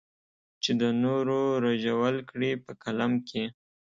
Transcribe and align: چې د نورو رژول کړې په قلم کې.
چې 0.63 0.71
د 0.81 0.83
نورو 1.03 1.39
رژول 1.65 2.15
کړې 2.29 2.51
په 2.63 2.71
قلم 2.83 3.13
کې. 3.27 3.43